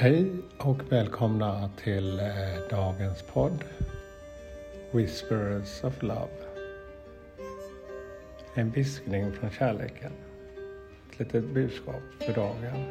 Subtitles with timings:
[0.00, 2.26] Hej och välkomna till eh,
[2.70, 3.64] dagens podd
[4.90, 6.28] Whispers of Love.
[8.54, 10.12] En viskning från kärleken.
[11.10, 12.84] Ett litet budskap för dagen.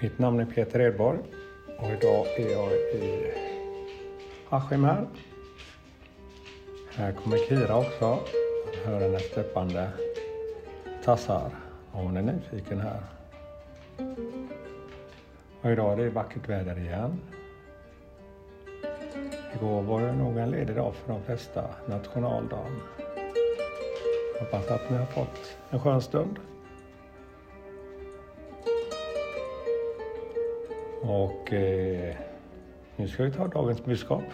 [0.00, 1.18] Mitt namn är Peter Edborg
[1.78, 3.32] och idag är jag i
[4.48, 5.06] Askim här.
[6.94, 8.06] Här kommer Kira också.
[8.06, 9.88] Man hör hennes steppande
[11.04, 11.50] tassar
[11.92, 13.00] och hon är nyfiken här.
[15.64, 17.20] Och idag är det vackert väder igen.
[19.54, 22.80] Igår var det nog en ledig dag för de flesta, nationaldagen.
[24.40, 26.38] Hoppas att ni har fått en skön stund.
[31.02, 32.16] Och eh,
[32.96, 34.24] nu ska vi ta dagens budskap.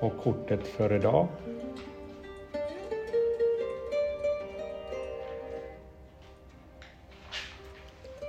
[0.00, 1.28] Och kortet för idag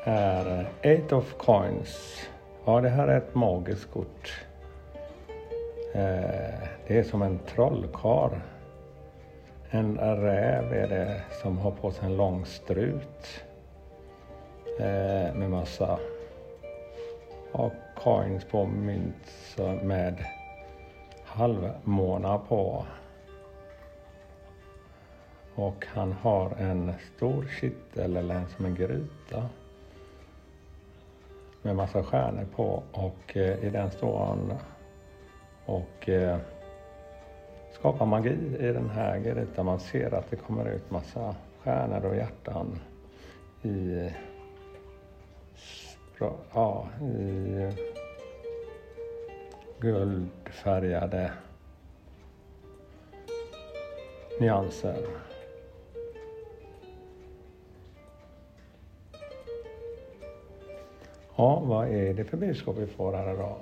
[0.03, 2.19] är Eight of Coins.
[2.65, 4.45] Ja, det här är ett magiskt kort.
[5.93, 8.41] Eh, det är som en trollkar.
[9.69, 13.43] En räv är det som har på sig en lång strut
[14.79, 15.99] eh, med massa
[17.51, 20.25] ja, coins på mynt med
[21.25, 22.85] halvmånar på.
[25.55, 29.49] Och han har en stor kittel eller en som en gryta
[31.63, 34.53] med massa stjärnor på och eh, i den står han
[35.65, 36.37] och eh,
[37.71, 39.65] skapar magi i den här grytan.
[39.65, 42.79] Man ser att det kommer ut massa stjärnor och hjärtan
[43.61, 44.09] i,
[46.53, 47.71] ja, i
[49.79, 51.31] guldfärgade
[54.39, 54.97] nyanser.
[61.35, 63.55] Ja, vad är det för budskap vi får här idag?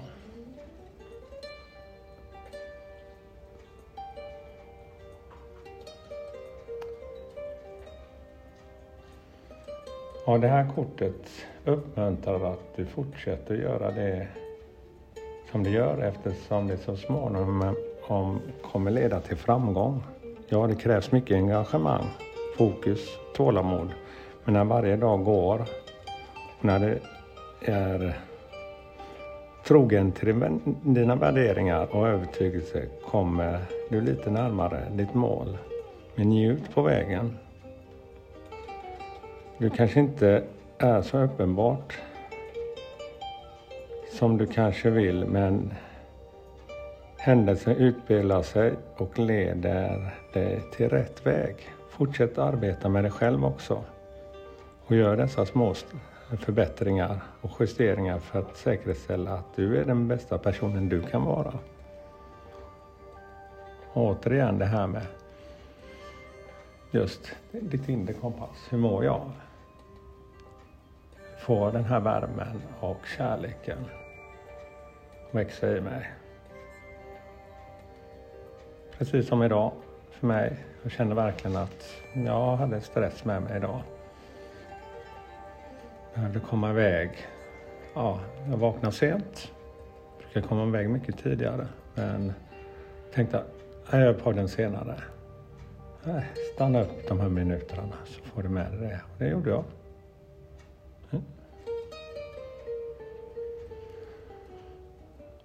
[10.26, 11.30] Ja, det här kortet
[11.66, 14.28] uppmuntrar att du fortsätter göra det
[15.52, 17.76] som du gör eftersom det så småningom
[18.72, 20.03] kommer leda till framgång.
[20.48, 22.06] Ja, det krävs mycket engagemang,
[22.58, 23.90] fokus, tålamod.
[24.44, 25.66] Men när varje dag går,
[26.62, 27.00] när det
[27.62, 28.20] är
[29.64, 35.58] trogen till dina värderingar och övertygelse kommer du lite närmare ditt mål.
[36.16, 37.38] Men njut på vägen.
[39.58, 40.44] Du kanske inte
[40.78, 42.00] är så uppenbart
[44.12, 45.74] som du kanske vill men
[47.18, 51.56] händelsen utspelar sig och leder dig till rätt väg.
[51.90, 53.84] Fortsätt arbeta med dig själv också
[54.86, 55.74] och gör dessa små
[56.38, 61.53] förbättringar och justeringar för att säkerställa att du är den bästa personen du kan vara.
[63.94, 65.06] Och återigen det här med
[66.91, 68.68] just ditt inre kompass.
[68.70, 69.31] Hur mår jag?
[71.40, 73.86] Få den här värmen och kärleken
[75.31, 76.12] växa i mig.
[78.97, 79.72] Precis som idag
[80.12, 80.58] för mig.
[80.84, 83.81] Jag känner verkligen att jag hade stress med mig idag
[86.14, 87.10] jag behövde komma iväg.
[87.94, 89.52] Ja, jag vaknade sent.
[90.20, 91.68] Brukar komma iväg mycket tidigare.
[91.96, 92.34] Men
[93.14, 93.48] tänkte att
[93.92, 94.96] jag gör podden senare.
[96.04, 99.02] Nej, stanna upp de här minuterna så får du med dig det.
[99.14, 99.64] Och det gjorde jag.
[101.12, 101.24] Mm.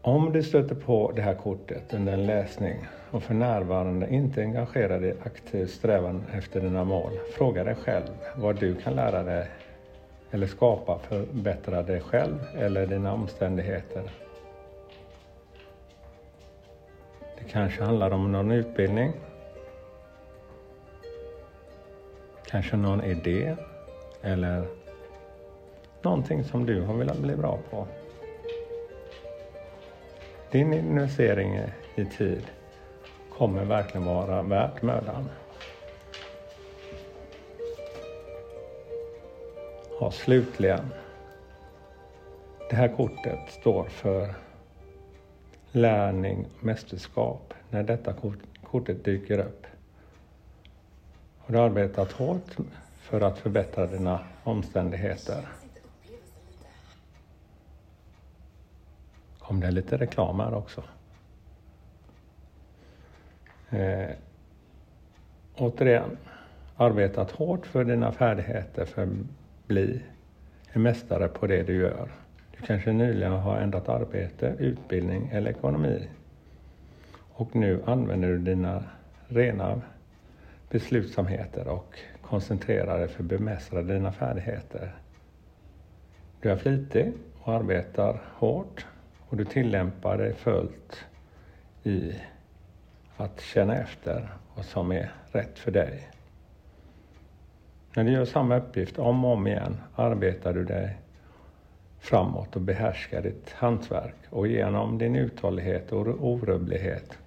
[0.00, 5.00] Om du stöter på det här kortet under en läsning och för närvarande inte engagerar
[5.00, 9.48] dig i aktiv strävan efter dina mål, fråga dig själv vad du kan lära dig
[10.30, 14.10] eller skapa förbättra dig själv eller dina omständigheter.
[17.38, 19.12] Det kanske handlar om någon utbildning.
[22.46, 23.56] Kanske någon idé
[24.22, 24.66] eller
[26.02, 27.86] någonting som du har velat bli bra på.
[30.50, 31.60] Din investering
[31.94, 32.46] i tid
[33.38, 35.28] kommer verkligen vara värt mödan.
[40.00, 40.92] Ja, slutligen.
[42.70, 44.34] Det här kortet står för
[45.72, 47.54] lärning, mästerskap.
[47.70, 49.66] När detta kort, kortet dyker upp.
[51.38, 52.56] Har du arbetat hårt
[53.00, 55.48] för att förbättra dina omständigheter?
[59.38, 60.82] Kom det lite reklam här också?
[63.70, 64.10] Eh,
[65.56, 66.16] återigen,
[66.76, 69.08] arbetat hårt för dina färdigheter, för
[69.66, 70.02] bli
[70.72, 72.08] en mästare på det du gör.
[72.56, 76.08] Du kanske nyligen har ändrat arbete, utbildning eller ekonomi.
[77.12, 78.84] Och nu använder du dina
[79.28, 79.80] rena
[80.70, 84.94] beslutsamheter och koncentrerar dig för att bemästra dina färdigheter.
[86.40, 88.86] Du är flitig och arbetar hårt
[89.28, 91.04] och du tillämpar dig fullt
[91.82, 92.14] i
[93.16, 96.10] att känna efter vad som är rätt för dig.
[97.96, 100.96] När du gör samma uppgift om och om igen arbetar du dig
[101.98, 107.18] framåt och behärskar ditt hantverk och genom din uthållighet och orubblighet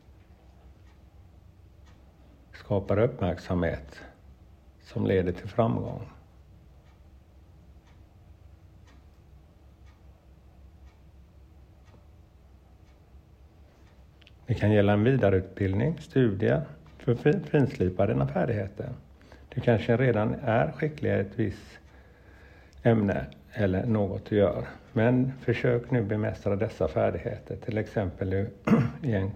[2.54, 4.02] skapar uppmärksamhet
[4.82, 6.10] som leder till framgång.
[14.46, 16.66] Det kan gälla en vidareutbildning, studier,
[16.98, 18.90] för att finslipa dina färdigheter.
[19.60, 21.80] Du kanske redan är skicklig i ett visst
[22.84, 24.68] ämne eller något du gör.
[24.94, 28.48] Men försök nu bemästra dessa färdigheter, till exempel i
[29.14, 29.32] en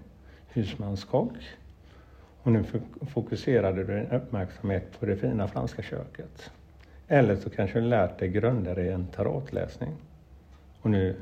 [0.48, 1.32] husmanskock.
[2.42, 2.64] Och nu
[3.08, 6.50] fokuserade du din uppmärksamhet på det fina franska köket.
[7.08, 9.92] Eller så kanske du lärt dig grunder i en tarotläsning.
[10.80, 11.16] Och nu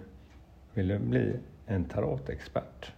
[0.75, 2.93] vill du bli en tarotexpert.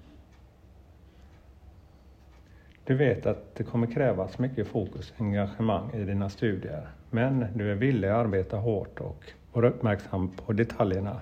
[2.86, 6.88] Du vet att det kommer krävas mycket fokus och engagemang i dina studier.
[7.10, 11.20] Men du är villig att arbeta hårt och vara uppmärksam på detaljerna.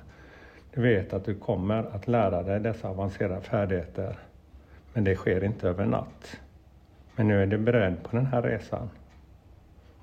[0.75, 4.19] Du vet att du kommer att lära dig dessa avancerade färdigheter.
[4.93, 6.41] Men det sker inte över natt.
[7.17, 8.91] Men nu är du beredd på den här resan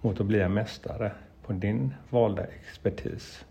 [0.02, 1.12] mot att bli en mästare
[1.46, 3.46] på din valda expertis.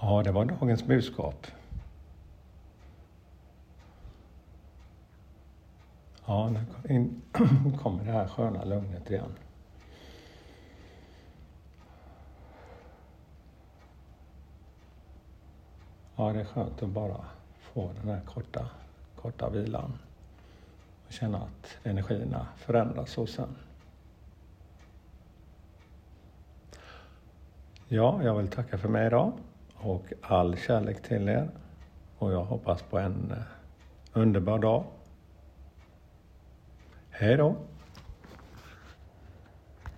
[0.00, 1.46] Ja, det var dagens budskap.
[6.32, 7.10] Ja, nu
[7.82, 9.32] kommer det här sköna lugnet igen.
[16.16, 17.24] Ja, det är skönt att bara
[17.60, 18.70] få den här korta,
[19.16, 19.98] korta vilan
[21.06, 23.56] och känna att energierna förändras hos en.
[27.88, 29.32] Ja, jag vill tacka för mig idag
[29.74, 31.50] och all kärlek till er
[32.18, 33.42] och jag hoppas på en eh,
[34.12, 34.84] underbar dag
[37.14, 37.56] Hej då!